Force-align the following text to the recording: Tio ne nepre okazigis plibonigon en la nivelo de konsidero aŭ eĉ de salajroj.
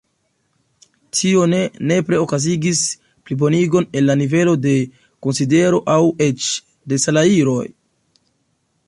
Tio 1.17 1.41
ne 1.51 1.57
nepre 1.91 2.21
okazigis 2.21 2.81
plibonigon 3.27 3.87
en 4.01 4.05
la 4.09 4.15
nivelo 4.23 4.55
de 4.65 4.73
konsidero 5.27 5.83
aŭ 5.97 6.01
eĉ 6.29 6.49
de 6.95 7.01
salajroj. 7.05 7.63